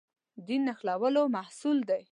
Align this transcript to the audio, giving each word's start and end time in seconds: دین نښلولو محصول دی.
دین 0.47 0.61
نښلولو 0.67 1.23
محصول 1.35 1.77
دی. 1.89 2.03